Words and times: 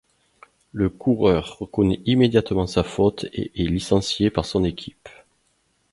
Le 0.71 0.89
coureur 0.89 1.59
reconnaît 1.59 2.01
immédiatement 2.07 2.65
sa 2.65 2.81
faute 2.81 3.25
et 3.33 3.51
est 3.61 3.67
licencié 3.67 4.31
par 4.31 4.45
son 4.45 4.63
équipe. 4.63 5.09